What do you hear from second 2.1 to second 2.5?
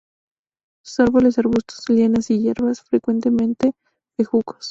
y